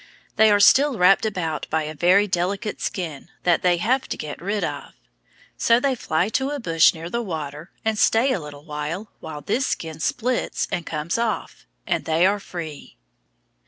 [0.35, 4.41] They are still wrapped about by a very delicate skin that they have to get
[4.41, 4.93] rid of.
[5.57, 9.41] So they fly to a bush near the water and stay a little while until
[9.41, 12.97] this skin splits and comes off, and they are free.